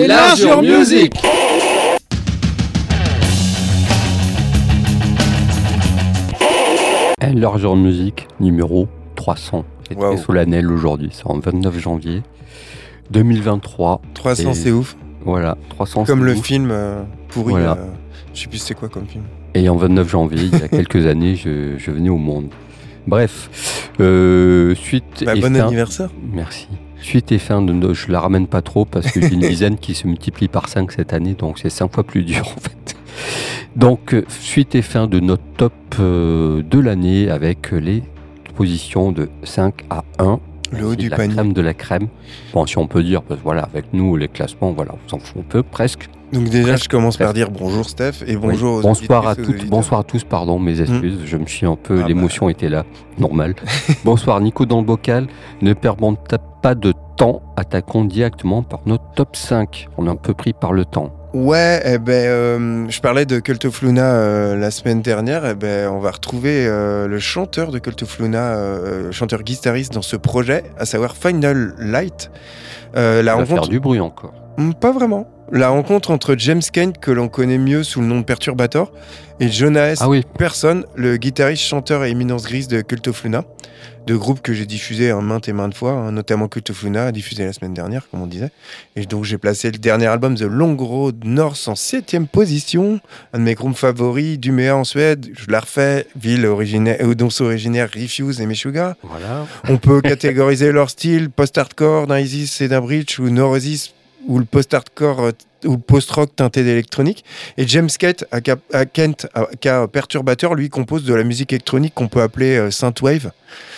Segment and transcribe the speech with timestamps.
[0.00, 1.12] Enlarge music
[7.22, 9.64] Enlarge your music numéro 300.
[9.88, 10.14] C'est Waouh.
[10.14, 12.22] très solennel aujourd'hui, c'est en 29 janvier
[13.10, 14.00] 2023.
[14.14, 14.96] 300, Et- c'est ouf.
[15.24, 16.44] Voilà, 300 Comme c'est le ouf.
[16.44, 17.52] film euh, pourri.
[17.52, 17.72] Voilà.
[17.72, 17.86] euh,
[18.34, 19.24] je sais plus c'est quoi comme film.
[19.54, 22.48] Et en 29 janvier, il y a quelques années, je, je venais au monde.
[23.06, 26.10] Bref, euh, suite Bah, et bon fin- anniversaire.
[26.32, 26.68] Merci.
[27.06, 29.94] Suite et fin de je la ramène pas trop parce que j'ai une dizaine qui
[29.94, 32.96] se multiplie par 5 cette année, donc c'est 5 fois plus dur en fait.
[33.76, 38.02] Donc, euh, suite et fin de notre top euh, de l'année avec les
[38.56, 40.40] positions de 5 à 1.
[40.72, 41.34] Le haut du la panier.
[41.34, 42.08] crème de la crème.
[42.52, 45.20] Bon, si on peut dire, parce que voilà, avec nous, les classements, voilà, on s'en
[45.20, 46.08] fout un peu presque.
[46.32, 47.36] Donc déjà, Presque, je commence par presque.
[47.36, 48.78] dire bonjour Steph et bonjour Oui.
[48.80, 51.98] aux bonsoir à toutes, bonsoir à tous, pardon, mes excuses, je me suis un peu,
[51.98, 52.08] Ah bah.
[52.08, 52.84] l'émotion était là,
[53.18, 53.54] normal.
[54.04, 55.28] bonsoir Nico dans le bocal,
[55.62, 56.16] ne perdons
[56.62, 59.88] pas de temps, attaquons directement par notre top 5.
[59.98, 61.15] On est un peu pris par le temps.
[61.36, 65.44] Ouais, eh ben, euh, je parlais de Cult of Luna euh, la semaine dernière.
[65.44, 69.92] Eh ben, on va retrouver euh, le chanteur de Cult of Luna, euh, chanteur guitariste
[69.92, 72.30] dans ce projet, à savoir Final Light.
[72.94, 74.32] La On va faire rencontre, du bruit encore.
[74.56, 75.28] Hmm, pas vraiment.
[75.52, 78.90] La rencontre entre James Kent, que l'on connaît mieux sous le nom de Perturbator,
[79.38, 83.44] et Jonas Ah oui, Person, le guitariste, chanteur et éminence grise de Cult of Luna,
[84.06, 87.12] deux groupes que j'ai diffusés en maintes et maintes fois, hein, notamment Cult of Luna,
[87.12, 88.50] diffusé la semaine dernière, comme on disait.
[88.94, 93.00] Et donc j'ai placé le dernier album, The Long Road North, en septième position,
[93.32, 97.30] un de mes groupes favoris, Duméa en Suède, je la refais, ville originaire, euh, dont
[97.30, 98.96] sont originaires Refuse et Meshuggah.
[99.02, 99.46] voilà.
[99.68, 103.94] On peut catégoriser leur style post-hardcore d'un Isis et d'un Breach ou Neurosis
[104.26, 105.32] ou le post-hardcore euh,
[105.66, 107.24] ou post-rock teinté d'électronique.
[107.58, 112.08] Et James Kent, aka, à Kent, aka Perturbateur, lui compose de la musique électronique qu'on
[112.08, 113.30] peut appeler euh, synthwave.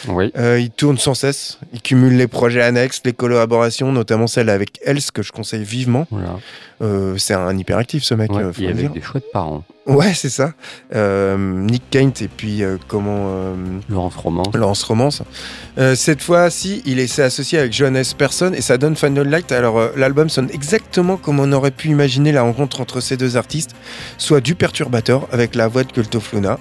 [0.09, 4.48] Oui, Euh, il tourne sans cesse, il cumule les projets annexes, les collaborations, notamment celle
[4.48, 6.06] avec Else que je conseille vivement.
[6.10, 6.37] voilà.
[6.81, 9.65] Euh, c'est un hyperactif ce mec, Ouais, euh, et le avec des chouettes parents.
[9.88, 10.53] Ouais, c'est ça.
[10.94, 13.54] Euh, Nick Kent et puis euh, comment euh,
[13.88, 14.54] Laurence Romance.
[14.54, 15.22] Lance Romance.
[15.94, 19.50] Cette fois-ci, il s'est associé avec Johannes Person et ça donne Final Light.
[19.50, 23.71] Alors, l'album sonne exactement comme on aurait pu imaginer la rencontre entre ces deux artistes,
[24.19, 26.59] soit du perturbateur avec la voix de Cult of Luna.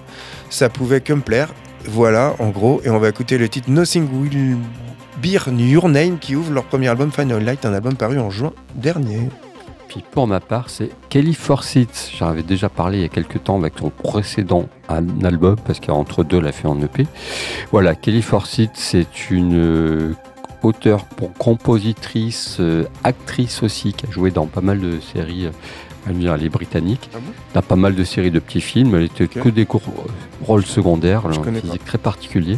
[0.50, 1.50] Ça pouvait que me plaire.
[1.86, 2.80] Voilà, en gros.
[2.86, 4.58] Et on va écouter le titre Nothing Will
[5.22, 8.54] Burn Your Name qui ouvre leur premier album Final Light, un album paru en juin
[8.76, 9.30] dernier.
[10.12, 12.12] Pour ma part, c'est Kelly Forsyth.
[12.18, 15.80] J'en avais déjà parlé il y a quelques temps avec son précédent al- album, parce
[15.80, 17.06] qu'entre deux, elle a fait en EP.
[17.72, 20.14] Voilà, Kelly Forsyth, c'est une euh,
[20.64, 25.46] auteure, pour compositrice, euh, actrice aussi, qui a joué dans pas mal de séries.
[25.48, 25.52] euh,
[26.10, 27.10] elle est britannique.
[27.14, 27.32] Ah bon?
[27.54, 28.96] Dans pas mal de séries de petits films.
[28.96, 30.02] Elle était que des courts euh,
[30.46, 32.58] rôles secondaires, a un physique très particulier.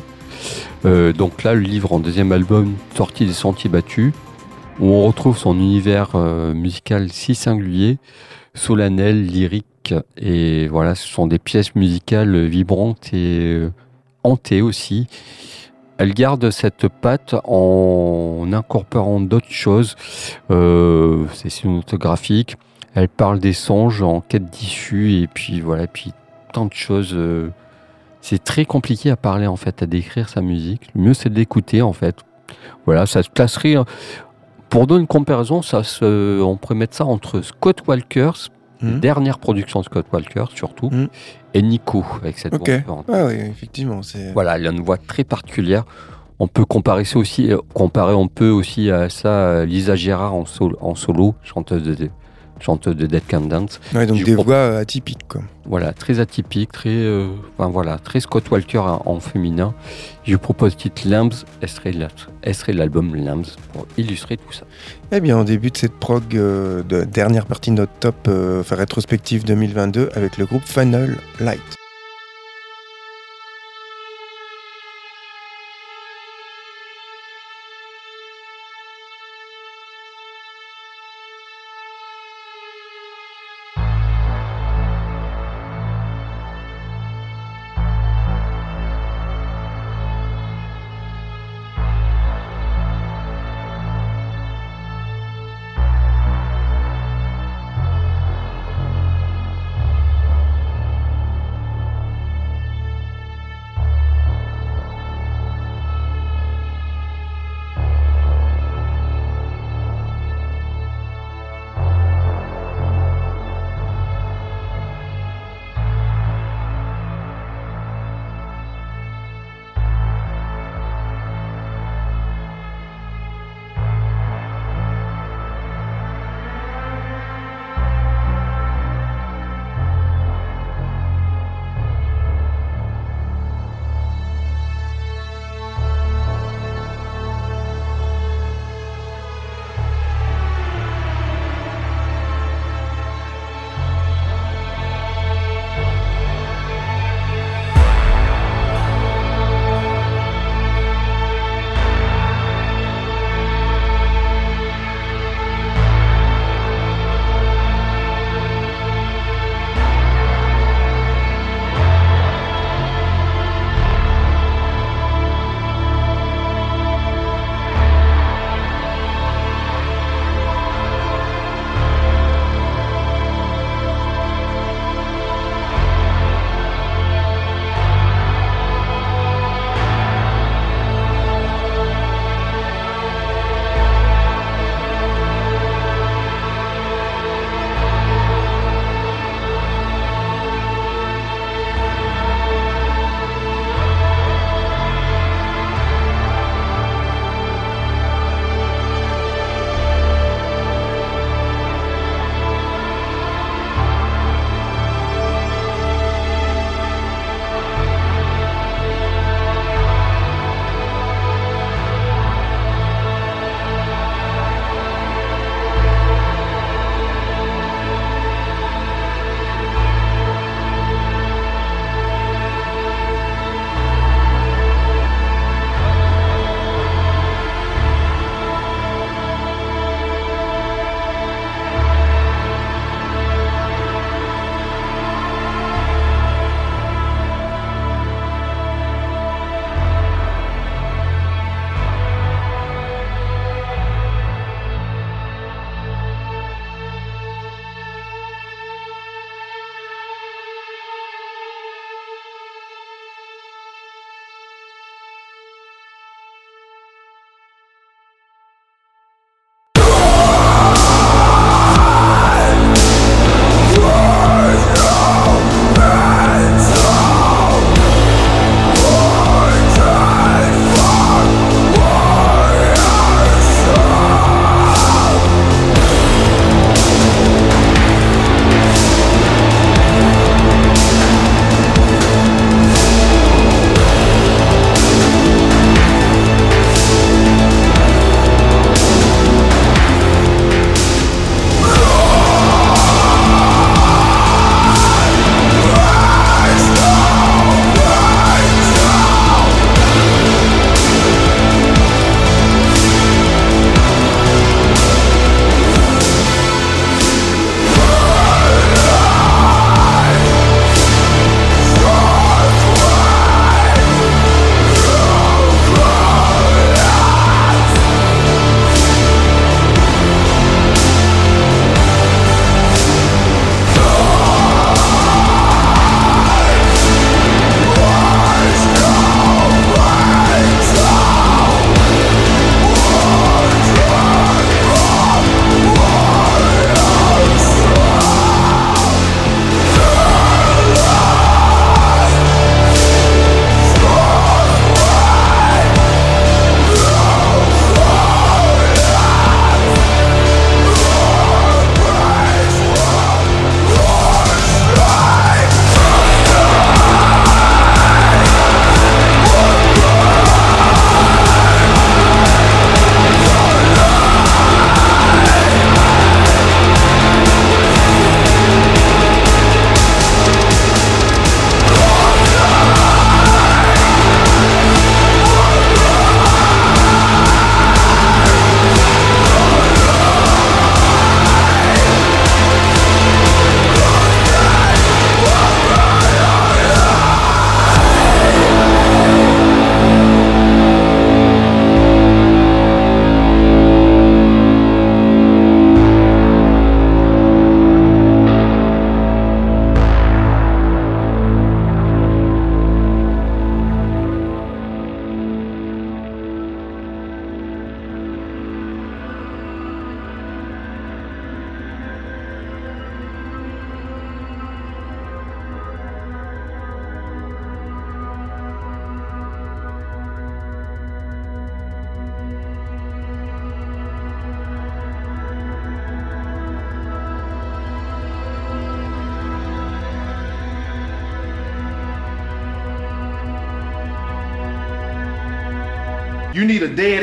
[0.85, 4.13] Euh, donc là, le livre en deuxième album, sorti des Sentiers Battus,
[4.79, 7.97] où on retrouve son univers euh, musical si singulier,
[8.53, 9.65] solennel, lyrique,
[10.17, 13.71] et voilà, ce sont des pièces musicales vibrantes et euh,
[14.23, 15.07] hantées aussi.
[15.97, 19.97] Elle garde cette patte en incorporant d'autres choses.
[20.49, 22.55] Euh, c'est cinématographique.
[22.95, 26.13] Elle parle des songes en quête d'issue et puis voilà, puis
[26.53, 27.13] tant de choses.
[27.13, 27.49] euh,
[28.21, 30.89] c'est très compliqué à parler en fait, à décrire sa musique.
[30.95, 32.15] Le mieux c'est de l'écouter en fait.
[32.85, 33.75] Voilà, ça se classerait.
[34.69, 38.49] Pour donner une comparaison, ça se, on pourrait mettre ça entre Scott Walkers,
[38.81, 38.99] les Mhm.
[38.99, 41.07] dernières productions de Scott Walker surtout, Mhm.
[41.53, 42.67] et Nico avec cette Ok.
[42.67, 43.05] voix différente.
[43.11, 44.01] Ah oui, effectivement.
[44.33, 45.83] Voilà, elle a une voix très particulière.
[46.41, 50.33] On peut comparer ça aussi, euh, comparer on peut aussi à ça euh, Lisa Gérard
[50.33, 51.93] en solo, en solo chanteuse de
[52.59, 53.79] chanteuse de Dead Can Dance.
[53.93, 55.27] Ouais, donc des voix euh, atypiques.
[55.27, 55.41] Quoi.
[55.65, 57.27] Voilà, très atypique, très, euh,
[57.57, 59.75] enfin voilà, très Scott Walker en, en féminin.
[60.23, 64.63] Je vous propose le titre Lambs, extrait de l'album Lambs pour illustrer tout ça.
[65.11, 68.75] Eh bien, on débute cette prog euh, de dernière partie de notre top euh, enfin,
[68.75, 71.59] rétrospective 2022 avec le groupe Final Light.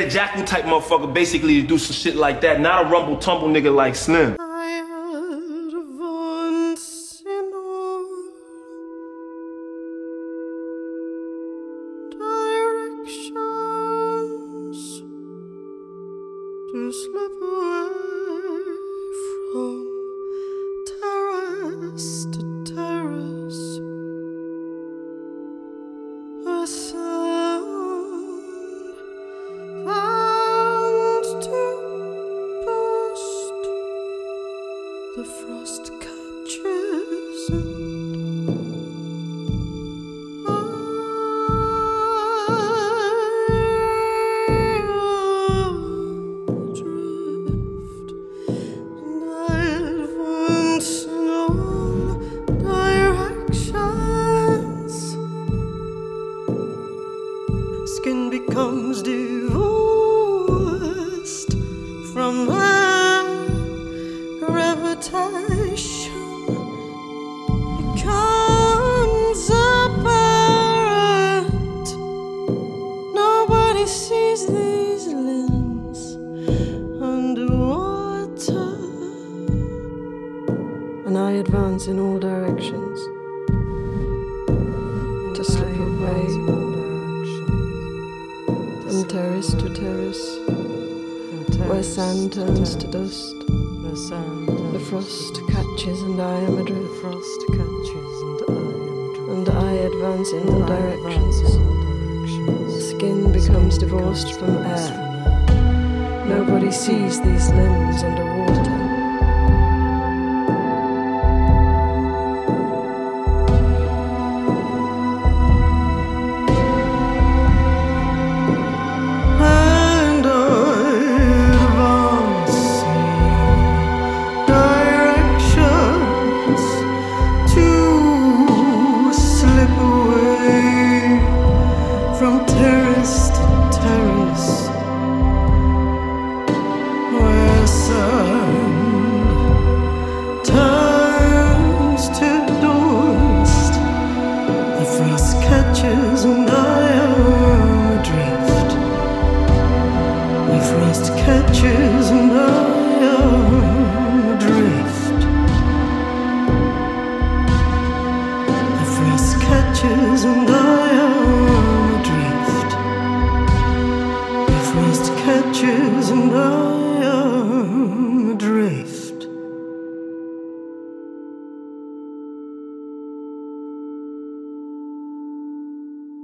[0.09, 3.75] Jackal type motherfucker basically to do some shit like that, not a rumble tumble nigga
[3.75, 4.37] like Slim.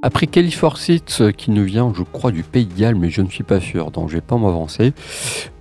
[0.04, 3.28] Après Califorcite, euh, qui nous vient, je crois, du Pays de Galles, mais je ne
[3.28, 4.92] suis pas sûr, donc je ne vais pas m'avancer,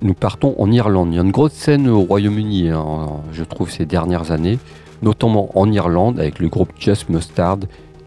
[0.02, 1.10] nous partons en Irlande.
[1.12, 4.58] Il y a une grosse scène au Royaume-Uni, hein, je trouve, ces dernières années,
[5.04, 7.60] notamment en Irlande, avec le groupe Just Mustard,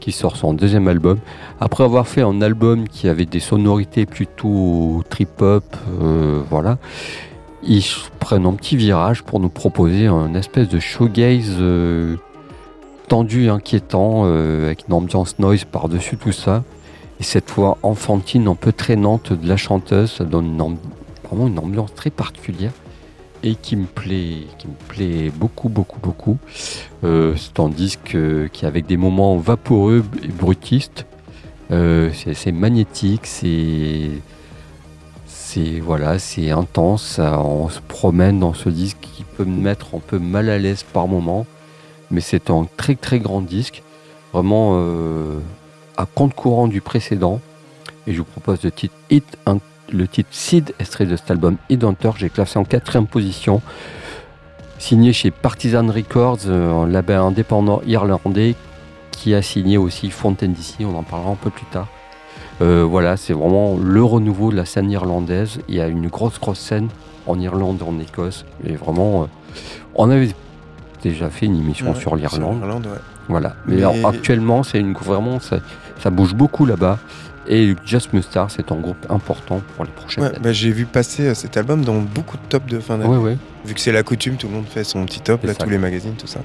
[0.04, 1.18] qui sort son deuxième album.
[1.61, 5.64] Après avoir fait un album qui avait des sonorités plutôt trip-hop,
[6.02, 6.76] euh, voilà,
[7.62, 7.82] ils
[8.20, 12.16] prennent un petit virage pour nous proposer un espèce de showgaze euh,
[13.08, 16.64] tendu, inquiétant, euh, avec une ambiance noise par-dessus tout ça.
[17.18, 20.76] Et cette fois enfantine, un peu traînante de la chanteuse, ça donne une
[21.26, 22.73] vraiment une ambiance très particulière
[23.44, 26.38] et qui me plaît, qui me plaît beaucoup, beaucoup, beaucoup.
[27.04, 31.06] Euh, c'est un disque euh, qui, avec des moments vaporeux et brutistes,
[31.70, 34.10] c'est magnétique, c'est
[35.26, 37.20] c'est voilà, c'est intense.
[37.20, 40.82] on se promène dans ce disque qui peut me mettre un peu mal à l'aise
[40.82, 41.46] par moments
[42.14, 43.82] mais c'est un très très grand disque,
[44.32, 45.38] vraiment euh,
[45.96, 47.40] à compte courant du précédent.
[48.06, 49.38] Et je vous propose le titre Hit,
[49.93, 52.11] le titre Seed, extrait de cet album Hunter.
[52.17, 53.62] J'ai classé en quatrième position,
[54.79, 58.55] signé chez Partisan Records, euh, un label indépendant irlandais
[59.11, 60.81] qui a signé aussi Fontaine DC.
[60.81, 61.88] On en parlera un peu plus tard.
[62.62, 65.61] Euh, voilà, c'est vraiment le renouveau de la scène irlandaise.
[65.69, 66.88] Il y a une grosse grosse scène
[67.26, 69.29] en Irlande, en Écosse, et vraiment,
[69.95, 70.29] on avait
[71.03, 72.61] déjà fait une émission sur l'Irlande.
[73.29, 73.55] Voilà.
[73.67, 76.99] Mais, actuellement, c'est une vraiment ça, bouge beaucoup là-bas.
[77.46, 80.38] Et Just Mustard, c'est un groupe important pour les prochaines années.
[80.42, 83.36] Bah, j'ai vu passer euh, cet album dans beaucoup de tops de fin d'année.
[83.64, 85.78] Vu que c'est la coutume, tout le monde fait son petit top, là, tous les
[85.78, 86.40] magazines, tout ça.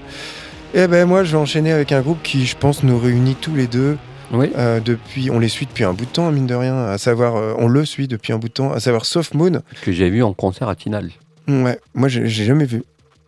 [0.74, 3.56] Et ben moi, je vais enchaîner avec un groupe qui, je pense, nous réunit tous
[3.56, 3.98] les deux.
[4.32, 4.52] Oui.
[4.58, 6.86] Euh, depuis, on les suit depuis un bout de temps, mine de rien.
[6.86, 9.62] À savoir, euh, on le suit depuis un bout de temps, à savoir Soft Moon.
[9.82, 11.10] Que j'ai vu en concert à Tinal.
[11.48, 12.84] Ouais, moi, j'ai jamais vu.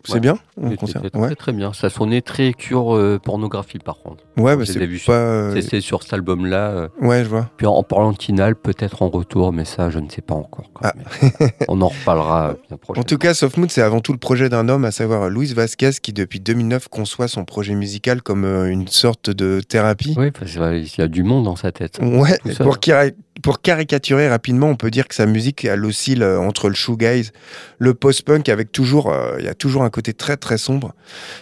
[0.05, 0.19] C'est Ouais.
[0.19, 1.73] bien C'était concert très, Ouais, très, bien.
[1.73, 4.23] Ça sonnait très cure euh, pornographie par contre.
[4.37, 5.13] ouais bah, c'est pas.
[5.13, 6.69] euh, C'est- sur cet album-là.
[6.71, 7.49] euh, Ouais, je vois.
[7.57, 10.35] Puis en, en parlant de Tinal, peut-être en retour, mais ça, je ne sais pas
[10.35, 10.71] encore.
[10.73, 10.91] quoi.
[10.93, 10.93] Ah.
[11.41, 13.03] Mais on en reparlera bien En prochainement.
[13.05, 15.91] tout cas, Soft Mood, c'est avant tout le projet d'un homme, à savoir Luis Vasquez,
[16.01, 20.15] qui depuis 2009 conçoit son projet musical comme euh, une sorte de thérapie.
[20.17, 21.99] Oui, parce qu'il y a du monde dans sa tête.
[22.01, 22.63] Ouais, Tout ça.
[22.63, 26.69] pour, cari- pour caricaturer rapidement, on peut dire que sa musique, elle oscille euh, entre
[26.69, 27.31] le shoegaze,
[27.79, 30.93] le post-punk, avec toujours, euh, il y a toujours un côté très très sombre.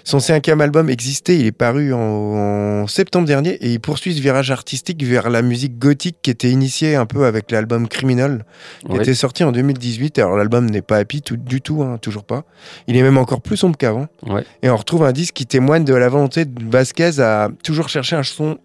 [0.03, 4.21] Son cinquième album existait, il est paru en, en septembre dernier, et il poursuit ce
[4.21, 8.45] virage artistique vers la musique gothique qui était initiée un peu avec l'album Criminal,
[8.81, 10.19] qui était sorti en 2018.
[10.19, 12.43] Alors l'album n'est pas happy tout- du tout, hein, toujours pas.
[12.87, 14.07] Il est même encore plus sombre qu'avant.
[14.27, 14.43] Ouais.
[14.63, 18.15] Et on retrouve un disque qui témoigne de la volonté de Vasquez à toujours chercher
[18.15, 18.57] un son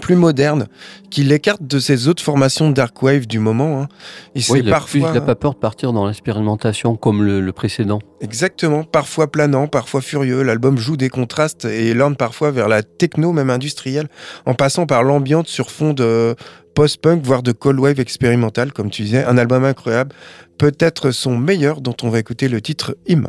[0.00, 0.66] plus moderne,
[1.10, 3.82] qui l'écarte de ses autres formations dark wave du moment.
[3.82, 3.88] hein.
[4.34, 7.40] C'est Oui, il parfois plus- il a pas peur de partir dans l'expérimentation comme le,
[7.40, 8.00] le précédent.
[8.20, 10.42] exactement, parfois planant, parfois furieux.
[10.42, 14.08] L'album joue des contrastes et lorne parfois vers la techno, même industrielle,
[14.46, 16.34] en passant par l'ambiance sur fond de
[16.74, 19.24] post-punk, voire de cold wave expérimental, comme tu disais.
[19.24, 20.14] Un album incroyable,
[20.58, 23.28] peut-être son meilleur, dont on va écouter le titre Hymn.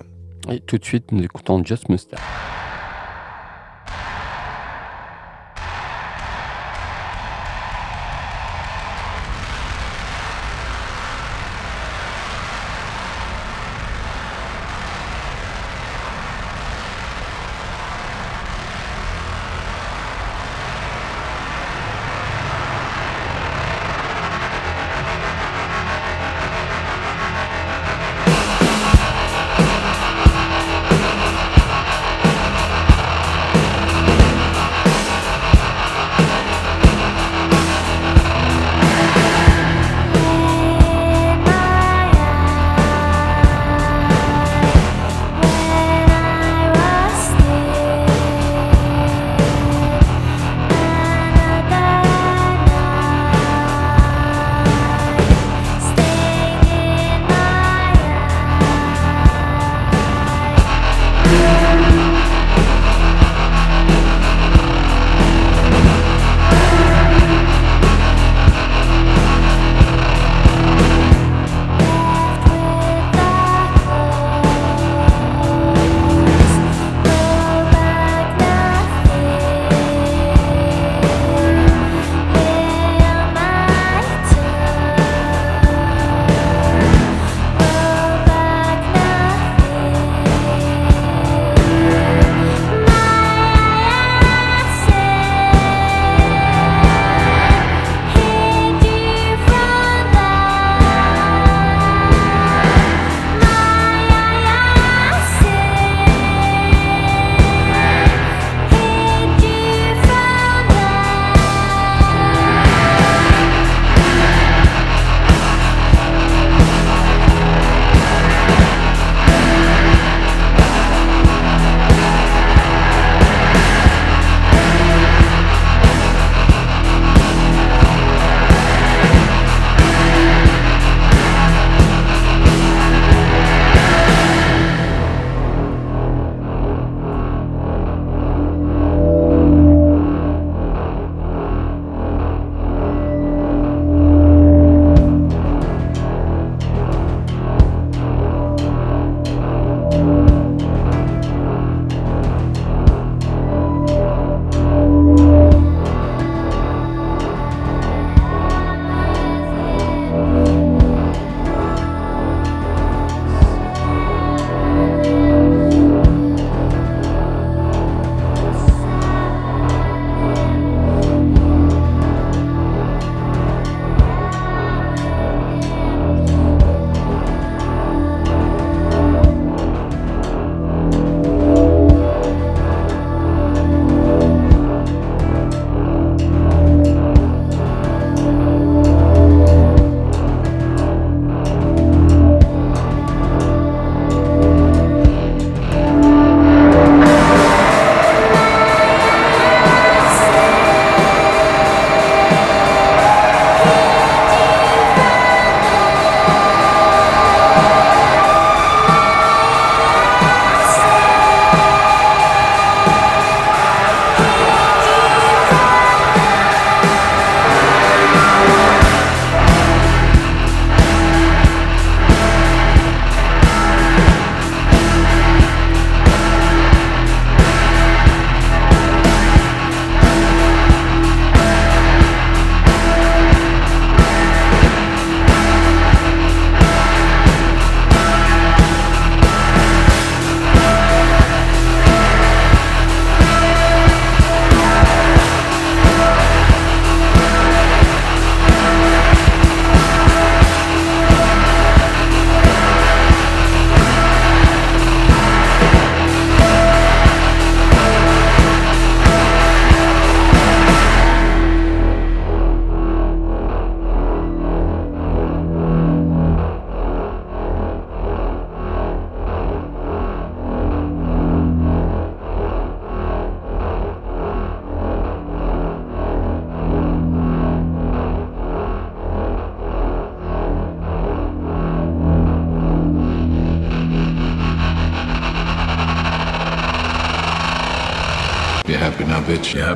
[0.49, 2.19] Et tout de suite, nous écoutons Just Mustard.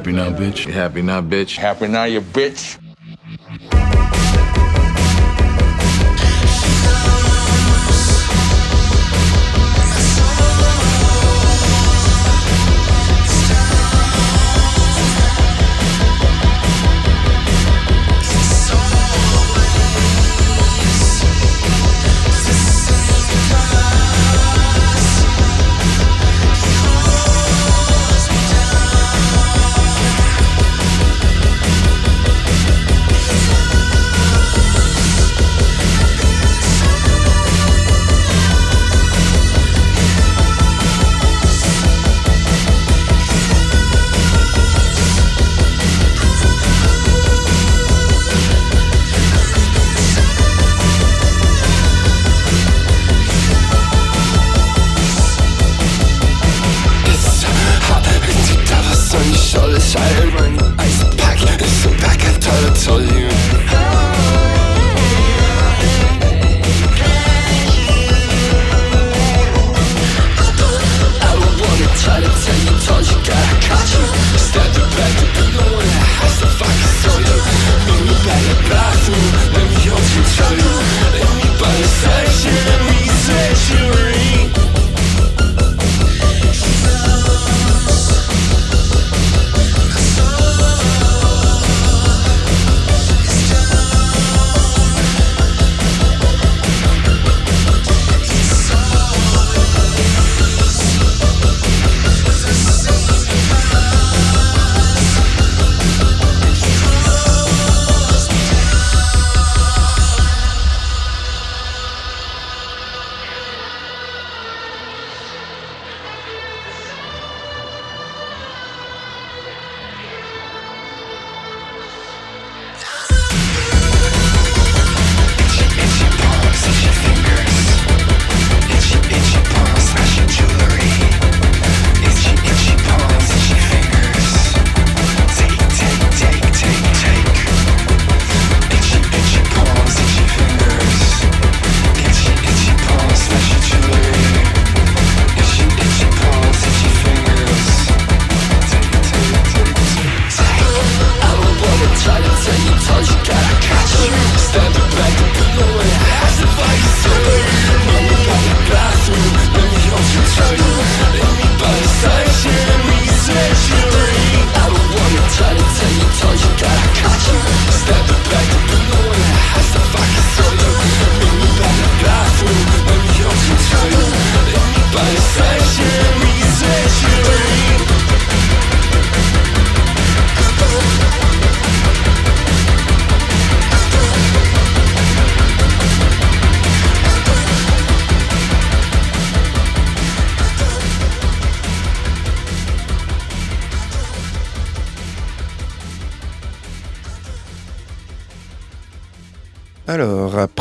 [0.06, 0.68] Happy now, bitch?
[0.68, 1.58] You happy now, bitch?
[1.58, 2.78] Happy now, you bitch.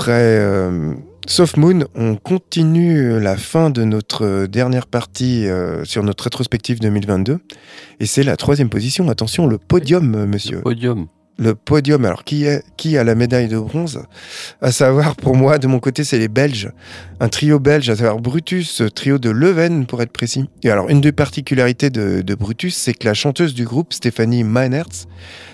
[0.04, 0.92] Après euh,
[1.26, 7.38] Soft Moon, on continue la fin de notre dernière partie euh, sur notre rétrospective 2022.
[8.00, 9.08] Et c'est la troisième position.
[9.08, 10.60] Attention, le podium, euh, monsieur.
[10.60, 11.06] Podium.
[11.38, 12.04] Le podium.
[12.04, 14.02] Alors, qui, est, qui a la médaille de bronze?
[14.60, 16.70] À savoir, pour moi, de mon côté, c'est les Belges.
[17.18, 20.50] Un trio belge, à savoir Brutus, trio de Leuven, pour être précis.
[20.64, 24.44] Et alors, une des particularités de, de Brutus, c'est que la chanteuse du groupe, Stéphanie
[24.44, 25.06] Meinertz,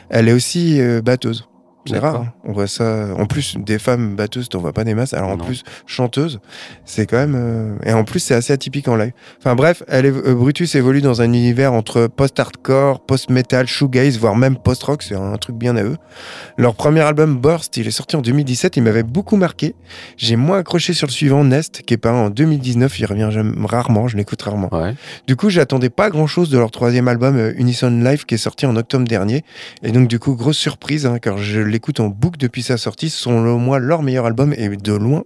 [0.08, 1.46] elle est aussi euh, batteuse.
[1.86, 2.16] C'est rare.
[2.16, 2.32] hein.
[2.44, 3.08] On voit ça.
[3.18, 5.14] En plus, des femmes batteuses, t'en vois pas des masses.
[5.14, 5.44] Alors en Non.
[5.44, 6.40] plus, chanteuse,
[6.84, 7.34] c'est quand même.
[7.36, 9.12] euh, Et en plus, c'est assez atypique en live.
[9.38, 14.36] Enfin bref, elle est- euh, Brutus évolue dans un univers entre post-hardcore, post-metal, shoegaze, voire
[14.36, 15.02] même post-rock.
[15.02, 15.96] C'est un truc bien à eux.
[16.58, 18.76] Leur premier album, Burst, il est sorti en 2017.
[18.76, 19.74] Il m'avait beaucoup marqué.
[20.16, 22.98] J'ai moins accroché sur le suivant, Nest, qui est paru en 2019.
[23.00, 23.28] Il revient
[23.64, 24.06] rarement.
[24.08, 24.68] Je l'écoute rarement.
[24.72, 24.94] Ouais.
[25.26, 28.38] Du coup, j'attendais pas grand chose de leur troisième album euh, Unison Live qui est
[28.38, 29.44] sorti en octobre dernier.
[29.82, 33.10] Et donc, du coup, grosse surprise, hein, car je l'écoute en boucle depuis sa sortie.
[33.10, 35.24] Ce sont le moi leur meilleur album et de loin.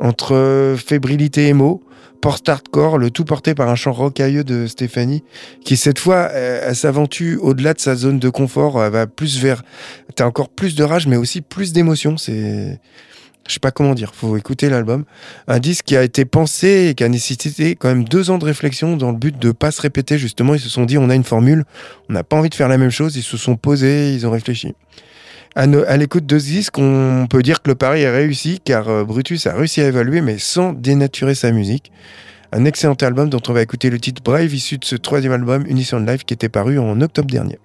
[0.00, 1.82] Entre euh, fébrilité émo,
[2.20, 5.22] post-hardcore, le tout porté par un chant rocailleux de Stéphanie,
[5.64, 9.38] qui cette fois, euh, elle s'aventure au-delà de sa zone de confort, elle va plus
[9.40, 9.62] vers.
[10.14, 12.16] T'as encore plus de rage, mais aussi plus d'émotion.
[12.16, 12.80] C'est.
[13.46, 15.04] Je sais pas comment dire, faut écouter l'album.
[15.46, 18.44] Un disque qui a été pensé et qui a nécessité quand même deux ans de
[18.44, 20.18] réflexion dans le but de pas se répéter.
[20.18, 21.64] Justement, ils se sont dit on a une formule,
[22.10, 23.16] on n'a pas envie de faire la même chose.
[23.16, 24.74] Ils se sont posés, ils ont réfléchi.
[25.54, 28.60] À, no- à l'écoute de ce disque, on peut dire que le pari est réussi
[28.64, 31.90] car euh, Brutus a réussi à évaluer mais sans dénaturer sa musique.
[32.52, 35.64] Un excellent album dont on va écouter le titre Brave, issu de ce troisième album
[35.68, 37.58] Unison Live qui était paru en octobre dernier.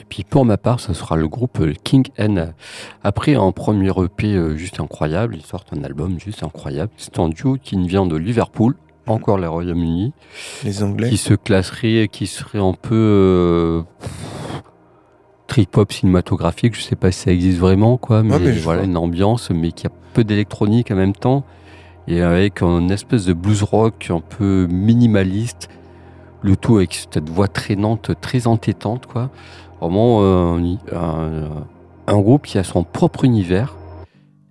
[0.00, 2.52] Et puis pour ma part, ce sera le groupe euh, King N.
[3.04, 6.90] Après un premier EP euh, juste incroyable, ils sortent un album juste incroyable.
[6.96, 8.74] C'est un duo qui vient de Liverpool,
[9.06, 10.12] encore les Royaumes-Unis,
[10.64, 11.08] Les Anglais.
[11.08, 13.82] qui se classerait, qui serait un peu euh,
[15.48, 16.76] trip-hop cinématographique.
[16.76, 18.84] Je sais pas si ça existe vraiment, quoi, mais, voilà, vois.
[18.84, 21.44] une ambiance, mais qui a peu d'électronique en même temps,
[22.06, 25.68] et avec une espèce de blues rock un peu minimaliste,
[26.42, 29.30] le tout avec cette voix traînante, très entêtante, quoi.
[29.80, 30.76] Vraiment euh,
[32.06, 33.74] un, groupe qui a son propre univers.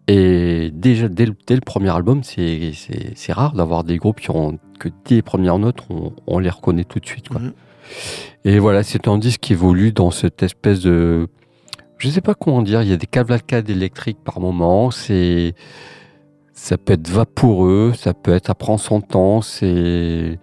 [0.08, 2.72] Et déjà, dès le, dès le premier album, c'est-
[3.30, 6.86] rare d'avoir des groupes qui ont que dès les premières notes, on, on les reconnaît
[6.86, 7.28] tout de suite.
[7.28, 7.42] Quoi.
[7.42, 7.54] Mhm.
[8.48, 11.28] Et voilà, c'est un disque qui évolue dans cette espèce de.
[11.98, 15.54] Je sais pas comment dire, il y a des cavalcades électriques par moment, c'est.
[16.54, 20.40] Ça peut être vaporeux, ça peut être à prendre son temps, c'est.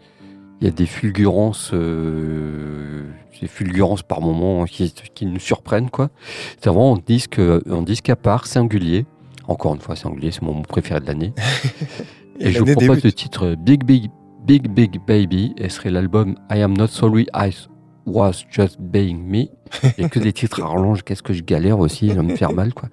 [0.61, 3.05] Il y a des fulgurances, euh,
[3.41, 6.11] des fulgurances par moment qui, qui nous surprennent, quoi.
[6.61, 9.07] C'est vraiment un disque, un disque à part, singulier.
[9.49, 11.33] Encore une fois, singulier, c'est mon mot préféré de l'année.
[12.39, 13.05] Et, je vous propose débute.
[13.05, 14.11] le titre Big Big
[14.45, 17.51] Big Big Baby et serait l'album I Am Not Sorry I
[18.07, 19.45] Was Just Being Me.
[20.03, 22.53] A que des titres à rallonge, qu'est-ce que je galère aussi, ça va me faire
[22.53, 22.89] mal quoi.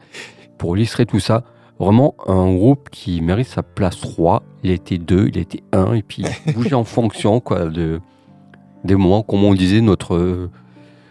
[0.57, 1.43] Pour illustrer tout ça,
[1.79, 4.43] vraiment un groupe qui mérite sa place 3.
[4.63, 7.99] Il était 2, il était 1 et puis il bougeait en fonction quoi de
[8.83, 10.49] des moments, comme on disait, notre,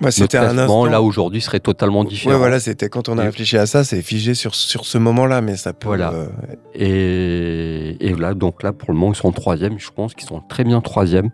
[0.01, 0.87] Moi, c'était un instant.
[0.87, 2.33] là aujourd'hui serait totalement différent.
[2.35, 4.99] Ouais, voilà, c'était quand on a Et- réfléchi à ça, c'est figé sur, sur ce
[4.99, 5.87] moment-là, mais ça peut.
[5.87, 6.13] Voilà.
[6.13, 6.27] euh,
[6.75, 9.79] Et, et là, donc là, pour le moment, ils sont troisième.
[9.79, 11.31] Je pense qu'ils sont très bien troisième.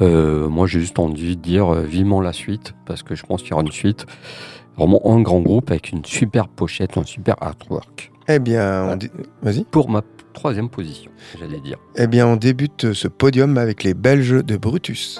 [0.00, 3.42] Euh, moi, j'ai juste envie de dire euh, vivement la suite, parce que je pense
[3.42, 4.06] qu'il y aura une suite.
[4.76, 8.10] Vraiment un grand groupe avec une super pochette, un super artwork.
[8.28, 9.10] Eh bien, on, dé-
[9.42, 9.64] vas-y.
[9.64, 10.02] Pour ma
[10.32, 11.76] troisième position, j'allais dire.
[11.96, 15.18] Eh bien, on débute ce podium avec les Belges de Brutus.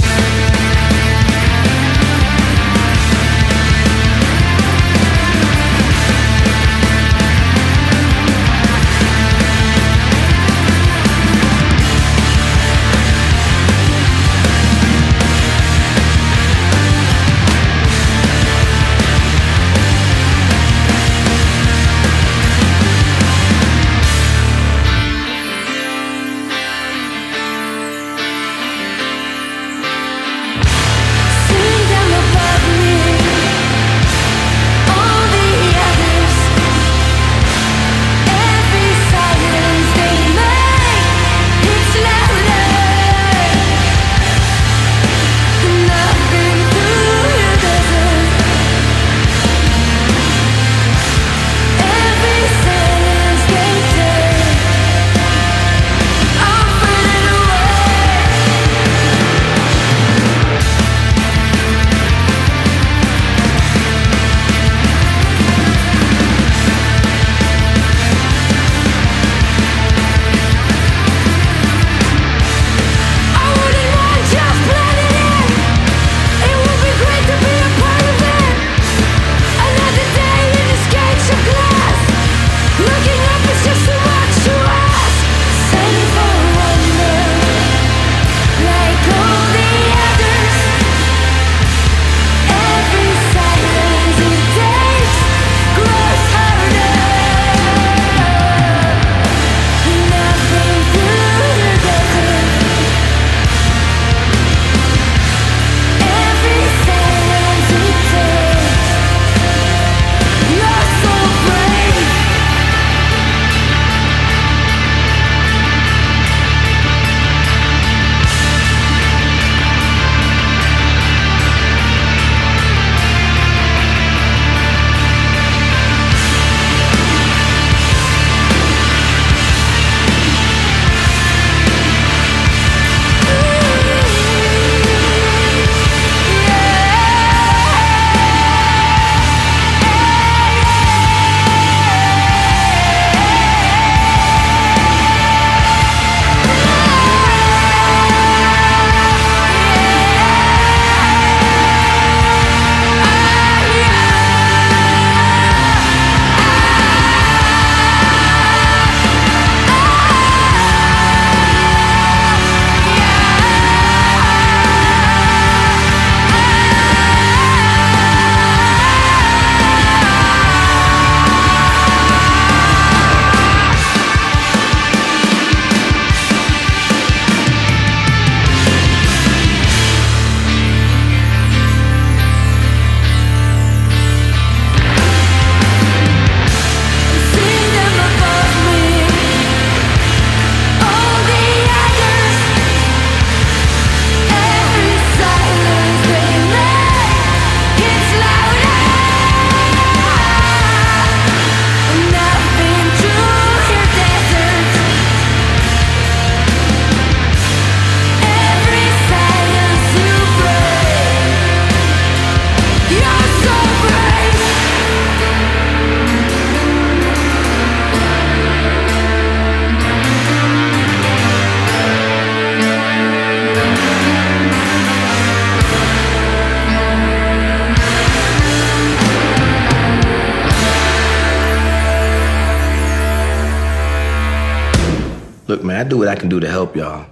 [235.83, 237.07] I do what I can do to help y'all.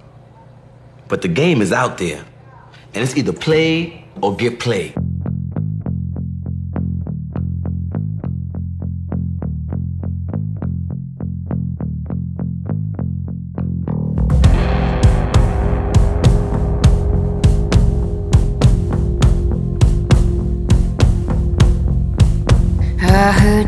[1.09, 2.23] But the game is out there.
[2.93, 4.93] And it's either play or get played.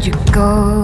[0.04, 0.83] You go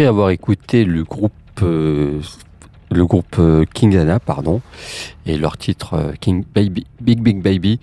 [0.00, 2.22] Après avoir écouté le groupe, euh,
[2.90, 4.62] le groupe euh, King Dana, pardon,
[5.26, 7.80] et leur titre euh, King Baby, Big Big Baby,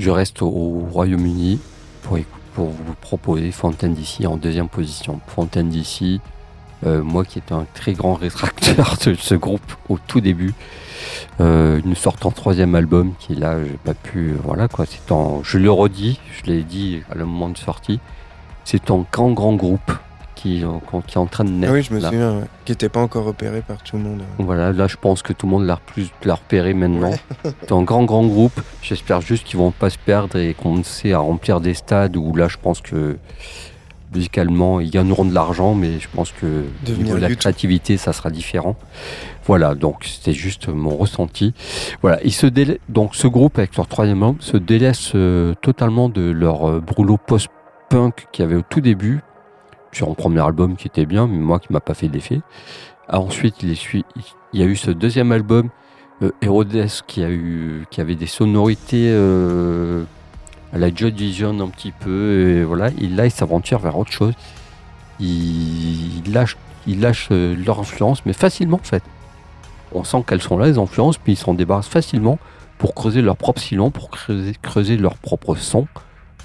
[0.00, 0.48] je reste au
[0.90, 1.60] Royaume-Uni
[2.02, 2.18] pour,
[2.56, 5.20] vous proposer Fontaine DC en deuxième position.
[5.28, 5.70] Fontaine
[6.86, 10.54] euh, moi qui étais un très grand rétracteur de ce groupe au tout début,
[11.38, 15.44] euh, une sorte en troisième album qui là, j'ai pas pu, voilà quoi, c'est en,
[15.44, 18.00] je le redis, je l'ai dit à le moment de sortie,
[18.64, 19.92] c'est un grand groupe
[20.40, 20.68] qui, euh,
[21.06, 21.72] qui est en train de naître.
[21.72, 22.08] Ah oui, je me là.
[22.08, 22.44] souviens, ouais.
[22.64, 24.20] qui n'était pas encore repéré par tout le monde.
[24.20, 24.44] ouais.
[24.44, 27.12] Voilà, là je pense que tout le monde l'a plus l'a repéré maintenant.
[27.44, 28.58] C'est un grand grand groupe.
[28.82, 32.48] J'espère juste qu'ils vont pas se perdre et commencer à remplir des stades où là
[32.48, 33.18] je pense que
[34.14, 38.12] musicalement ils gagneront de l'argent, mais je pense que au niveau de la créativité ça
[38.12, 38.76] sera différent.
[39.44, 41.52] Voilà, donc c'était juste mon ressenti.
[42.00, 42.46] Voilà, ils se
[42.88, 47.18] donc ce groupe avec leur troisième album se délaisse euh, totalement de leur euh, brûlot
[47.18, 49.20] post-punk qu'il y avait au tout début
[49.92, 52.40] sur un premier album qui était bien, mais moi qui m'a pas fait d'effet.
[53.08, 53.76] Ah, Ensuite, il,
[54.52, 55.70] il y a eu ce deuxième album,
[56.22, 56.30] euh,
[57.06, 60.04] qui, a eu, qui avait des sonorités euh,
[60.72, 62.58] à la Joy Division un petit peu.
[62.58, 64.34] Et voilà, et là, il s'aventure vers autre chose.
[65.18, 69.02] Il, il lâche, il euh, leur influence, mais facilement en fait.
[69.92, 72.38] On sent qu'elles sont là, les influences, puis ils s'en débarrassent facilement
[72.78, 75.86] pour creuser leur propre sillon, pour creuser, creuser leur propre son,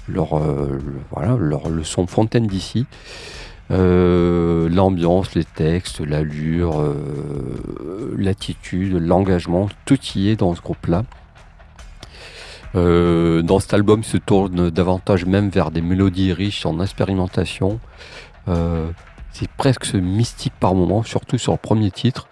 [0.08, 2.86] leur, euh, le- voilà, leur, le son fontaine d'ici.
[3.72, 11.04] Euh, l'ambiance, les textes, l'allure, euh, l'attitude, l'engagement, tout y est dans ce groupe-là.
[12.74, 17.80] Dans cet album, se tourne davantage même vers des mélodies riches en expérimentation.
[18.46, 22.28] C'est presque mystique par moment, surtout sur le premier titre.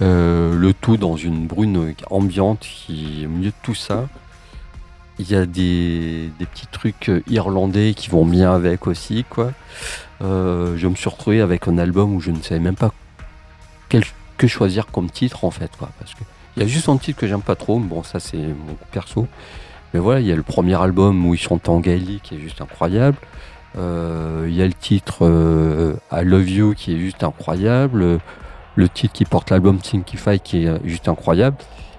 [0.00, 4.08] Le tout dans une brune ambiante qui, au milieu de tout ça,
[5.18, 9.52] il y a des, des petits trucs euh, irlandais qui vont bien avec aussi, quoi.
[10.22, 12.90] Euh, je me suis retrouvé avec un album où je ne savais même pas
[14.38, 15.88] que choisir comme titre, en fait, quoi.
[15.98, 16.20] Parce que
[16.56, 19.26] il y a juste un titre que j'aime pas trop, bon, ça c'est mon perso.
[19.92, 22.40] Mais voilà, il y a le premier album où ils chantent en gaélique qui est
[22.40, 23.18] juste incroyable.
[23.76, 25.22] Euh, Il y a le titre
[26.12, 28.20] I Love You qui est juste incroyable.
[28.74, 31.56] Le titre qui porte l'album Thinkify qui est juste incroyable.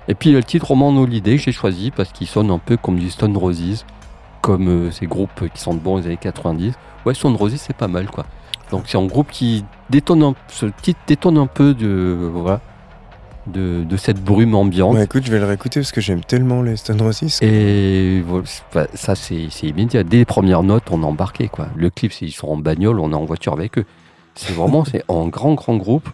[0.07, 3.09] Et puis le titre Roman Holiday j'ai choisi parce qu'il sonne un peu comme du
[3.09, 3.85] Stone Roses,
[4.41, 6.73] comme euh, ces groupes qui sentent bon les années 90.
[7.05, 8.25] Ouais, Stone Roses c'est pas mal quoi.
[8.71, 12.61] Donc c'est un groupe qui détonne un, ce titre détonne un peu de voilà
[13.47, 14.95] de, de cette brume ambiante.
[14.95, 17.39] Ouais, écoute, je vais le réécouter parce que j'aime tellement les Stone Roses.
[17.41, 18.21] Et
[18.73, 20.03] pas- ça, c'est c'est immédiat.
[20.03, 21.47] Dès les premières notes, on est embarqué.
[21.47, 21.67] Quoi.
[21.77, 23.85] Le clip, c'est- ils sont en bagnole, on est en voiture avec eux.
[24.35, 26.09] C'est vraiment c'est un grand, grand groupe.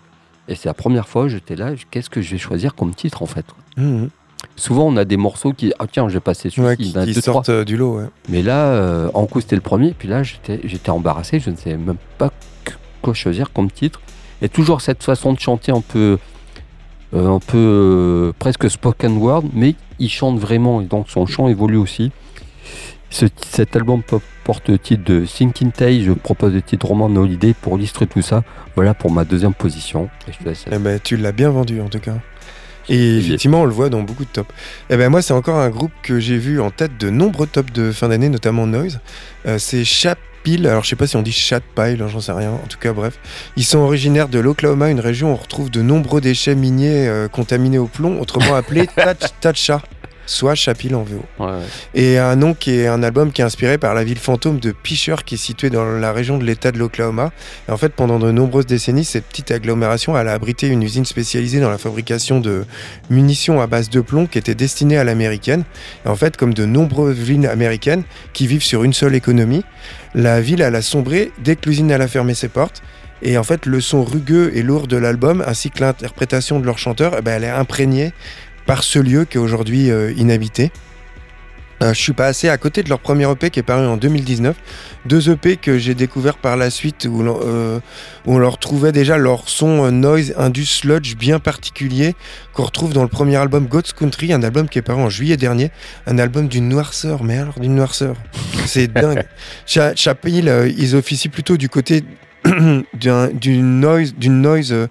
[0.47, 3.27] Et c'est la première fois, j'étais là, qu'est-ce que je vais choisir comme titre en
[3.27, 3.45] fait
[3.77, 4.09] Mhm.
[4.57, 5.73] Souvent, on a des morceaux qui.
[5.79, 8.05] Ah tiens, j'ai passé celui-ci, Ouais, qui, qui deux, sortent euh, du lot, ouais.
[8.27, 9.93] Mais là, euh, en coup, c'était le premier.
[9.97, 11.39] Puis là, j'étais j'étais embarrassé.
[11.39, 12.29] Je ne savais même pas
[13.01, 14.01] quoi choisir comme titre.
[14.41, 16.19] Et toujours cette façon de chanter un peu,
[17.13, 20.81] euh, un peu euh, presque spoken word, mais il chante vraiment.
[20.81, 22.11] Et donc son chant évolue aussi.
[23.13, 26.01] Ce- cet album po- porte le titre de Thinking Tay.
[26.03, 28.43] Je propose le titre Roman No Holiday pour illustrer tout ça.
[28.75, 30.09] Voilà pour ma deuxième position.
[30.27, 30.65] Et je te laisse.
[30.71, 32.15] Eh ben, tu l'as bien vendu en tout cas.
[32.89, 34.49] Et effectivement, on le voit dans beaucoup de tops.
[34.89, 37.71] Et ben moi, c'est encore un groupe que j'ai vu en tête de nombreux tops
[37.71, 38.99] de fin d'année, notamment Noise.
[39.45, 40.67] Euh, c'est Chapil.
[40.67, 42.51] Alors, je sais pas si on dit Chatpile, j'en sais rien.
[42.51, 43.17] En tout cas, bref.
[43.55, 47.29] Ils sont originaires de l'Oklahoma, une région où on retrouve de nombreux déchets miniers euh,
[47.29, 48.87] contaminés au plomb, autrement appelés
[49.39, 49.81] Tacha,
[50.25, 51.23] soit Chapil en VO.
[51.39, 51.53] Ouais, ouais.
[51.93, 54.71] Et un nom qui est un album qui est inspiré par la ville fantôme de
[54.71, 57.31] Pisher qui est située dans la région de l'État de l'Oklahoma.
[57.67, 61.05] Et en fait, pendant de nombreuses décennies, cette petite agglomération elle a abrité une usine
[61.05, 62.65] spécialisée dans la fabrication de
[63.09, 65.63] munitions à base de plomb qui était destinée à l'américaine.
[66.05, 68.03] Et en fait, comme de nombreuses villes américaines
[68.33, 69.63] qui vivent sur une seule économie,
[70.15, 72.81] la ville elle a sombré dès que l'usine a fermé ses portes.
[73.21, 76.77] Et en fait, le son rugueux et lourd de l'album, ainsi que l'interprétation de leur
[76.77, 78.11] chanteur, eh ben, elle est imprégnée
[78.65, 80.71] par ce lieu qui est aujourd'hui euh, inhabité.
[81.81, 84.55] Euh, je suis passé à côté de leur premier EP qui est paru en 2019.
[85.05, 87.79] Deux EP que j'ai découvert par la suite où, l'on- euh,
[88.25, 92.13] où on leur trouvait déjà leur son noise indus sludge bien particulier
[92.53, 95.35] qu'on retrouve dans le premier album God's Country, un album qui est paru en juillet
[95.35, 95.71] dernier.
[96.07, 98.15] Un album d'une noirceur, mais alors d'une noirceur.
[98.65, 99.23] C'est dingue.
[99.65, 102.03] Cha- Chapil, ils officient plutôt du côté
[102.93, 104.87] d'un- d'une noise, d'une noise, euh,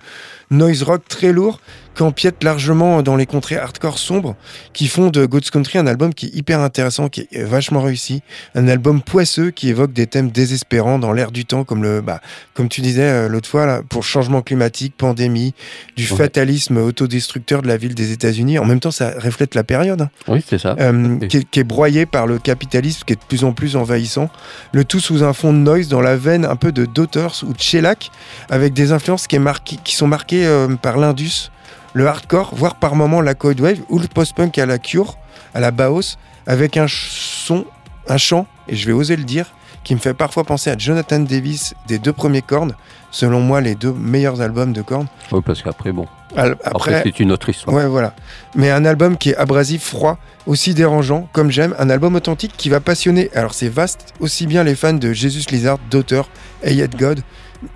[0.50, 1.60] noise rock très lourd
[1.94, 4.34] qui empiète largement dans les contrées hardcore sombres
[4.72, 8.22] qui font de God's Country un album qui est hyper intéressant, qui est vachement réussi,
[8.54, 12.20] un album poisseux qui évoque des thèmes désespérants dans l'air du temps, comme le, bah,
[12.54, 15.54] comme tu disais euh, l'autre fois là, pour changement climatique, pandémie,
[15.96, 16.16] du Ouais.
[16.18, 18.58] fatalisme autodestructeur de la ville des États-Unis.
[18.58, 20.76] En même temps, ça reflète la période hein, Oui, c'est ça.
[20.80, 21.28] euh, Oui.
[21.28, 24.30] qui, est, qui est broyée par le capitalisme, qui est de plus en plus envahissant.
[24.72, 27.52] Le tout sous un fond de noise dans la veine un peu de Daughters ou
[27.52, 28.10] de Shellac,
[28.50, 31.50] avec des influences qui, est marqué- qui sont marquées euh, par l'indus,
[31.94, 35.16] le hardcore, voire par moments la cold wave ou le post-punk à la Cure,
[35.54, 36.16] à la Baos,
[36.46, 37.64] avec un son,
[38.08, 39.46] un chant, et je vais oser le dire,
[39.84, 42.74] qui me fait parfois penser à Jonathan Davis des deux premiers cornes,
[43.10, 45.08] selon moi les deux meilleurs albums de cornes.
[45.32, 46.06] Oui, parce qu'après, bon.
[46.36, 47.76] Al- Après, Après, c'est une autre histoire.
[47.76, 48.14] ouais, voilà.
[48.54, 52.70] Mais un album qui est abrasif, froid, aussi dérangeant, comme j'aime, un album authentique qui
[52.70, 53.28] va passionner.
[53.34, 56.28] Alors c'est vaste, aussi bien les fans de Jesus Lizard, d'auteur,
[56.62, 57.20] Hey Yet God,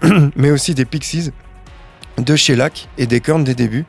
[0.36, 1.32] mais aussi des Pixies,
[2.18, 3.84] de Shellac et des cornes des débuts.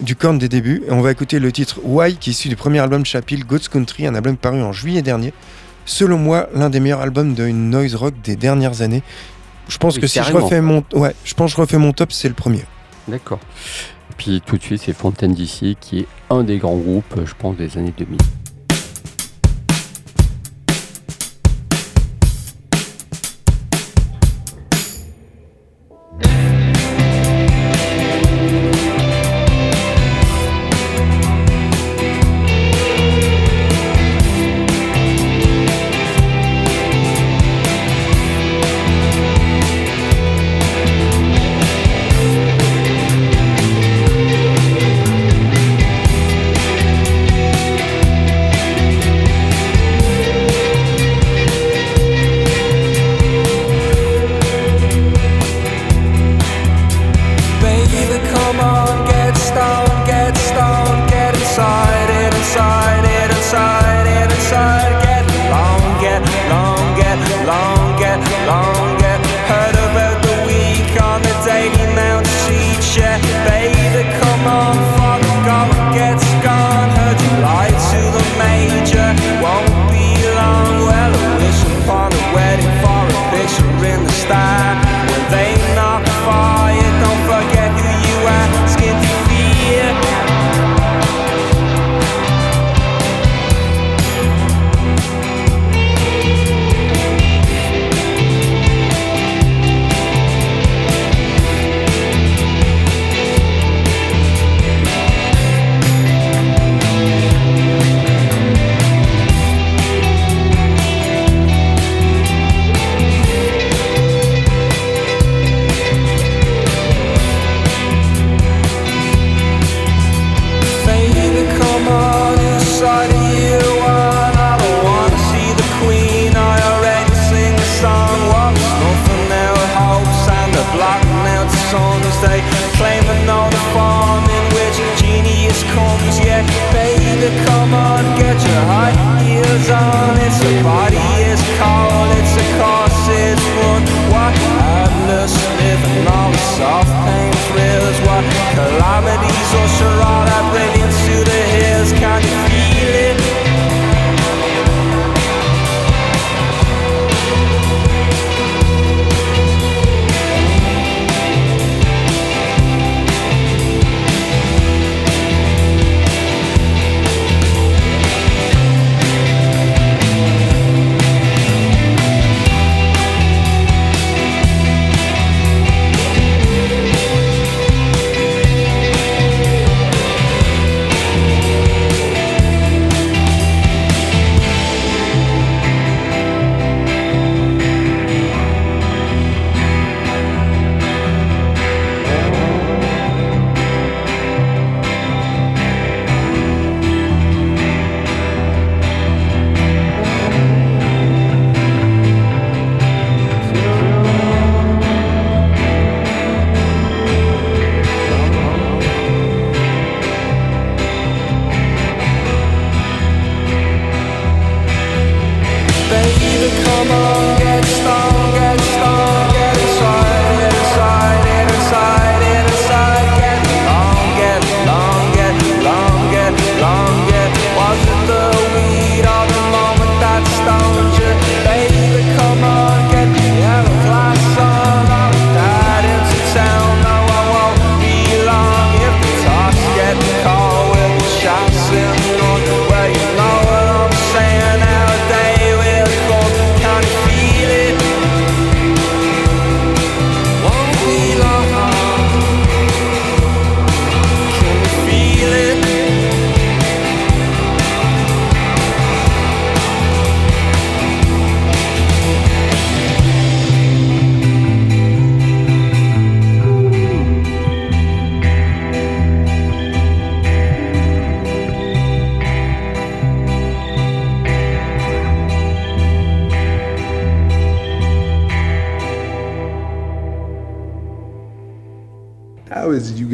[0.00, 2.56] Du corne des débuts, et on va écouter le titre Why qui est issu du
[2.56, 5.32] premier album Chapil, God's Country, un album paru en juillet dernier.
[5.86, 9.02] Selon moi, l'un des meilleurs albums de noise rock des dernières années.
[9.68, 11.92] Je pense Oui, que si je refais mon, ouais, je pense que je refais mon
[11.92, 12.64] top, c'est le premier.
[13.06, 13.38] D'accord.
[14.10, 17.32] Et puis tout de suite, c'est Fontaine d'ici, qui est un des grands groupes, je
[17.38, 18.18] pense, des années 2000.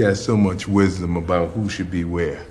[0.00, 2.42] got so much wisdom about who should be where.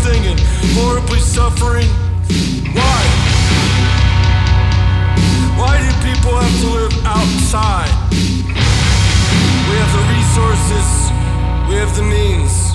[0.00, 0.40] everything and
[0.78, 1.86] horribly suffering?
[2.74, 3.02] Why?
[5.58, 7.90] Why do people have to live outside?
[9.68, 10.88] We have the resources,
[11.68, 12.70] we have the means.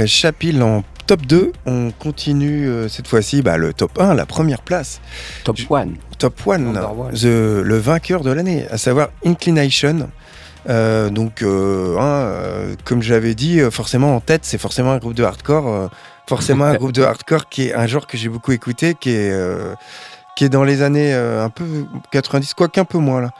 [0.00, 4.24] Après Chapil en top 2, on continue euh, cette fois-ci bah, le top 1, la
[4.24, 5.02] première place.
[5.44, 5.88] Top 1.
[6.16, 7.10] Top 1, Number one.
[7.12, 10.08] le vainqueur de l'année, à savoir Inclination.
[10.70, 15.22] Euh, donc, euh, hein, comme j'avais dit, forcément en tête, c'est forcément un groupe de
[15.24, 15.90] hardcore.
[16.26, 19.34] forcément un groupe de hardcore qui est un genre que j'ai beaucoup écouté, qui est,
[20.36, 21.64] qui est dans les années euh, un peu
[22.10, 23.30] 90, quoi qu'un peu moins là.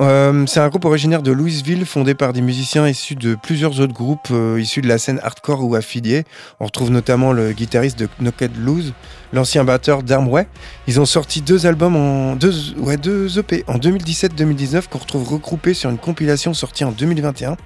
[0.00, 3.92] Euh, c'est un groupe originaire de Louisville, fondé par des musiciens issus de plusieurs autres
[3.92, 6.24] groupes euh, issus de la scène hardcore ou affiliés.
[6.60, 8.92] On retrouve notamment le guitariste de Knocked Loose,
[9.32, 10.46] l'ancien batteur d'Armway.
[10.86, 15.74] Ils ont sorti deux albums en deux, ouais, deux EP en 2017-2019 qu'on retrouve regroupés
[15.74, 17.56] sur une compilation sortie en 2021.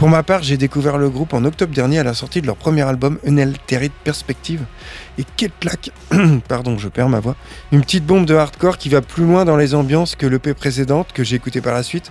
[0.00, 2.56] Pour ma part, j'ai découvert le groupe en octobre dernier à la sortie de leur
[2.56, 4.64] premier album Unaltered Perspective.
[5.18, 5.90] Et quelle claque
[6.48, 7.36] Pardon, je perds ma voix.
[7.70, 11.12] Une petite bombe de hardcore qui va plus loin dans les ambiances que l'EP précédente
[11.12, 12.10] que j'ai écouté par la suite.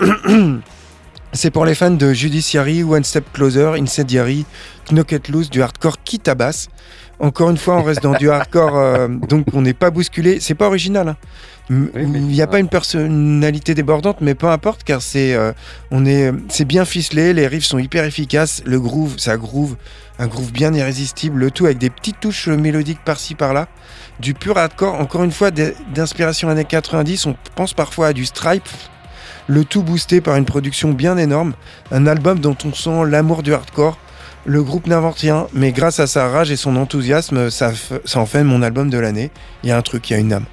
[1.34, 4.46] C'est pour les fans de Judiciary, One Step Closer, Incendiary,
[4.90, 6.22] Knock Loose, du hardcore qui.
[7.20, 10.40] Encore une fois, on reste dans du hardcore, euh, donc on n'est pas bousculé.
[10.40, 11.08] C'est pas original.
[11.08, 11.16] hein.
[11.68, 15.34] M- Oui, mais Il n'y a pas une personnalité débordante, mais peu importe, car c'est
[15.34, 15.52] euh,
[15.90, 19.76] on est, c'est bien ficelé, les riffs sont hyper efficaces, le groove, ça groove,
[20.18, 23.68] un groove bien irrésistible, le tout avec des petites touches mélodiques par-ci par-là.
[24.18, 28.24] Du pur hardcore, encore une fois, d- d'inspiration années 90, on pense parfois à du
[28.24, 28.68] Stripe,
[29.46, 31.52] le tout boosté par une production bien énorme,
[31.92, 33.98] un album dont on sent l'amour du hardcore.
[34.46, 37.72] Le groupe n'invente rien, mais grâce à sa rage et son enthousiasme, ça,
[38.04, 39.30] ça en fait mon album de l'année.
[39.62, 40.46] Il y a un truc, il y a une âme.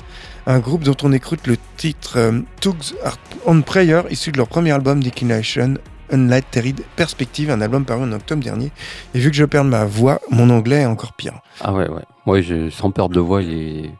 [0.45, 4.47] Un groupe dont on écoute le titre euh, Tugs Are on Prayer, issu de leur
[4.47, 5.75] premier album Declination,
[6.11, 8.71] Unlighted Perspective, un album paru en octobre dernier.
[9.13, 11.39] Et vu que je perds ma voix, mon anglais est encore pire.
[11.61, 12.03] Ah ouais, ouais.
[12.25, 12.39] Moi,
[12.71, 13.91] sans perte de voix, il est...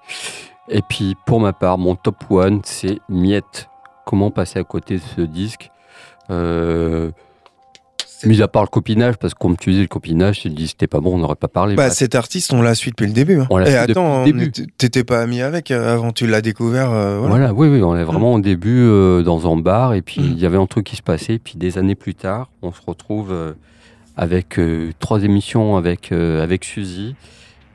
[0.70, 3.70] Et puis, pour ma part, mon top one, c'est Miette.
[4.06, 5.72] Comment passer à côté de ce disque?
[6.30, 7.12] Euh,
[8.26, 10.88] Mis à part le copinage, parce que comme tu dis, le copinage, tu dis c'était
[10.88, 11.76] pas bon, on n'aurait pas parlé.
[11.76, 13.39] Bah, cet artiste, on l'a su depuis le début.
[13.41, 13.47] hein.
[13.51, 14.26] On l'a Et su attends,
[14.78, 16.91] t'étais pas ami avec euh, avant, tu l'as découvert.
[16.91, 17.36] euh, voilà.
[17.36, 20.32] Voilà, oui, oui, on est vraiment au début euh, dans un bar et puis Mm.
[20.32, 21.38] il y avait un truc qui se passait.
[21.38, 23.53] Puis des années plus tard, on se retrouve euh,
[24.15, 24.59] avec
[24.99, 27.15] trois émissions avec, avec Suzy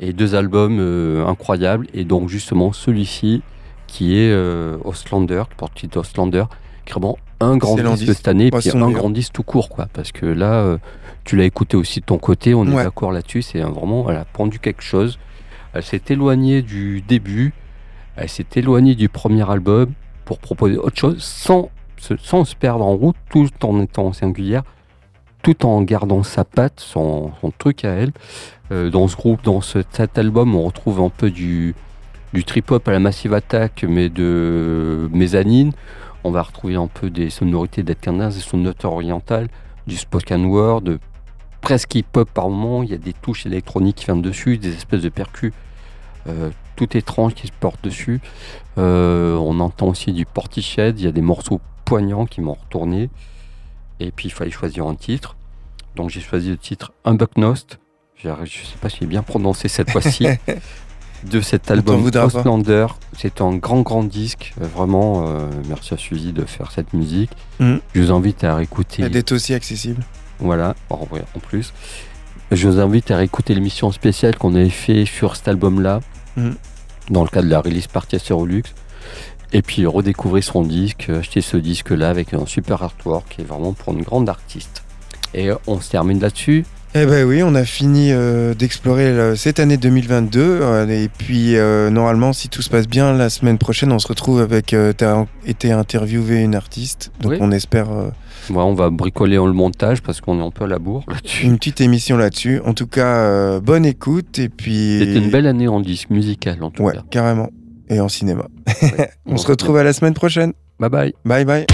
[0.01, 0.81] et deux albums
[1.25, 1.87] incroyables.
[1.95, 3.43] Et donc, justement, celui-ci
[3.87, 4.79] qui est le
[5.77, 6.45] titre Ostlander,
[6.85, 8.93] qui est vraiment un grand Excellent disque de cette année et puis un meilleur.
[8.93, 9.87] grand disque tout court, quoi.
[9.93, 10.79] Parce que là, euh,
[11.25, 13.43] tu l'as écouté aussi de ton côté, on est d'accord là-dessus.
[13.43, 15.19] C'est vraiment, elle a pendu quelque chose.
[15.75, 17.53] Elle s'est éloignée du début.
[18.17, 19.93] Elle s'est éloignée du premier album
[20.25, 24.63] pour proposer autre chose sans se, sans se perdre en route, tout en étant singulière,
[25.43, 28.13] tout en gardant sa patte, son, son truc à elle.
[28.71, 31.75] Euh, dans ce groupe, dans ce- cet album, on retrouve un peu du,
[32.33, 35.73] du trip-hop à la Massive Attack, mais de mezzanine.
[36.25, 39.49] On va retrouver un peu des sonorités Dance, des sonorités orientales,
[39.87, 40.83] du spoken word,
[41.61, 42.83] presque hip-hop par moment.
[42.83, 45.53] Il y a des touches électroniques qui viennent dessus, des espèces de percus
[46.29, 48.21] euh, tout étranges qui se portent dessus.
[48.79, 53.11] Euh, on entend aussi du Portiched, il y a des morceaux poignants qui m'ont retourné.
[54.01, 55.37] Et puis il fallait choisir un titre.
[55.97, 57.79] Donc j'ai choisi le titre Unbucknost.
[58.17, 60.27] Je ne sais pas si j'ai bien prononcé cette fois-ci.
[61.25, 62.05] de cet album.
[62.15, 62.87] Ostlander.
[63.17, 64.55] C'est un grand, grand disque.
[64.61, 67.31] Euh, Vraiment, euh, merci à Suzy de faire cette musique.
[67.61, 67.81] Mhm.
[67.95, 69.03] Je vous invite à réécouter.
[69.03, 70.03] Elle est aussi accessible.
[70.39, 71.07] Voilà, en,
[71.41, 71.73] plus.
[72.51, 76.01] Je vous invite à réécouter l'émission spéciale qu'on avait fait sur cet album-là,
[76.37, 76.55] Mhm.
[77.11, 78.65] dans le cadre de la release party sur Olux.
[79.55, 83.75] Et puis redécouvrir son disque, acheter ce disque-là avec un super artwork qui est vraiment
[83.75, 84.83] pour une grande artiste.
[85.35, 86.65] Et on se termine là-dessus.
[86.95, 90.41] Eh ben oui, on a fini euh, d'explorer euh, cette année 2022.
[90.41, 94.07] euh, et puis, euh, normalement, si tout se passe bien, la semaine prochaine, on se
[94.09, 94.75] retrouve avec.
[94.75, 97.11] Euh, T'as été interviewé une artiste.
[97.21, 97.39] Donc, Oui.
[97.41, 97.87] on espère
[98.51, 101.05] Voilà, on va bricoler en le montage parce qu'on est un peu à la bourre
[101.09, 101.47] là-dessus.
[101.47, 102.61] une petite émission là-dessus.
[102.67, 104.39] En tout cas, bonne écoute.
[104.39, 104.99] Et puis.
[104.99, 107.05] C'était une belle année en disque musical en tout Ouais, cas.
[107.11, 107.49] carrément.
[107.89, 108.45] Et en cinéma.
[108.83, 109.11] Ouais.
[109.27, 110.53] On se retrouve à la semaine prochaine.
[110.79, 111.15] Bye bye.
[111.25, 111.67] Bye bye.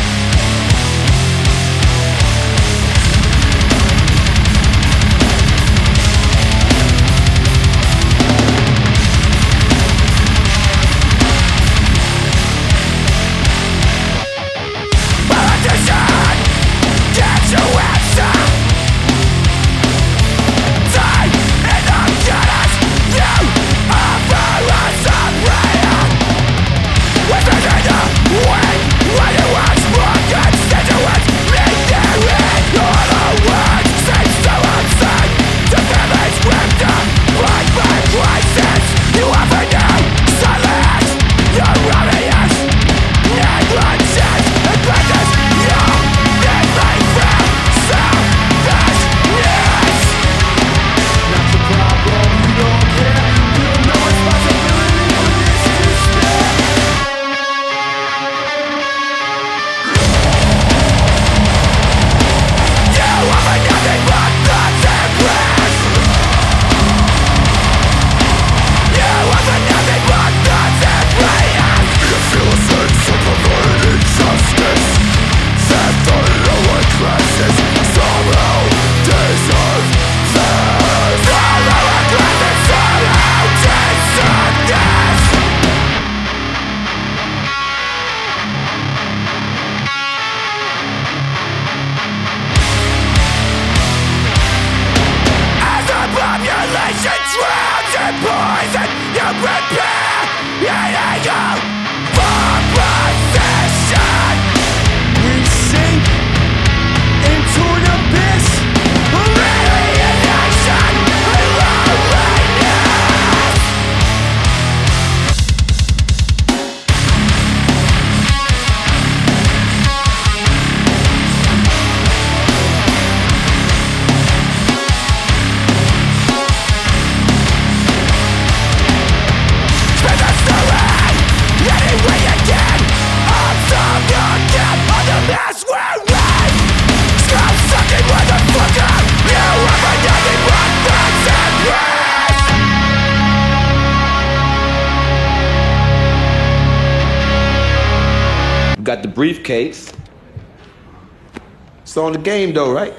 [151.98, 152.94] On the game though, right?